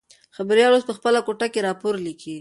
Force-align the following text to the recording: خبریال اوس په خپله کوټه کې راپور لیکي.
خبریال 0.35 0.71
اوس 0.73 0.85
په 0.89 0.93
خپله 0.97 1.19
کوټه 1.27 1.47
کې 1.53 1.65
راپور 1.67 1.93
لیکي. 2.05 2.29